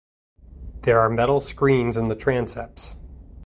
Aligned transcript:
There 0.81 0.99
are 0.99 1.09
metal 1.11 1.39
screens 1.41 1.95
in 1.95 2.07
the 2.07 2.15
transepts. 2.15 2.95